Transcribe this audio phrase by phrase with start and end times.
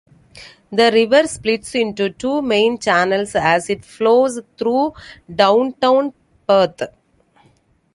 [0.71, 4.95] The river splits into two main channels as it flows through
[5.31, 6.11] downtown
[6.47, 6.81] Perth.